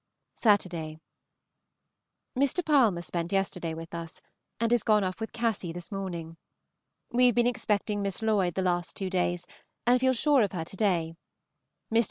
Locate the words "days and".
9.11-9.99